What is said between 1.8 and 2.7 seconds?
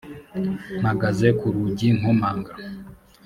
nkomanga